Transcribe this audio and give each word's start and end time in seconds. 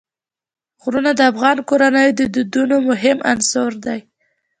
غرونه 0.81 1.11
د 1.15 1.21
افغان 1.31 1.57
کورنیو 1.69 2.17
د 2.19 2.21
دودونو 2.33 2.75
مهم 2.89 3.17
عنصر 3.31 3.69
دی. 3.85 3.99